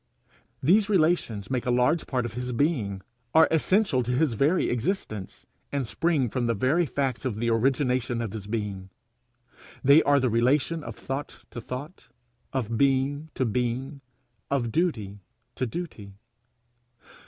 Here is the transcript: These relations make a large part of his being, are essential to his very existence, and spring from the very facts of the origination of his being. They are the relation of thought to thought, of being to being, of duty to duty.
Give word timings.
These 0.63 0.89
relations 0.89 1.51
make 1.51 1.67
a 1.67 1.69
large 1.69 2.07
part 2.07 2.25
of 2.25 2.33
his 2.33 2.51
being, 2.53 3.01
are 3.35 3.47
essential 3.51 4.01
to 4.01 4.11
his 4.11 4.33
very 4.33 4.67
existence, 4.67 5.45
and 5.71 5.85
spring 5.85 6.27
from 6.27 6.47
the 6.47 6.55
very 6.55 6.87
facts 6.87 7.23
of 7.23 7.35
the 7.35 7.51
origination 7.51 8.19
of 8.19 8.33
his 8.33 8.47
being. 8.47 8.89
They 9.83 10.01
are 10.01 10.19
the 10.19 10.31
relation 10.31 10.83
of 10.83 10.95
thought 10.95 11.45
to 11.51 11.61
thought, 11.61 12.09
of 12.51 12.79
being 12.79 13.29
to 13.35 13.45
being, 13.45 14.01
of 14.49 14.71
duty 14.71 15.19
to 15.53 15.67
duty. 15.67 16.15